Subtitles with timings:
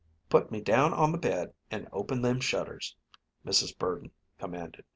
[0.29, 2.95] "Put me down on the bed, and open them shutters,"
[3.45, 3.77] Mrs.
[3.77, 4.83] Purdon commanded.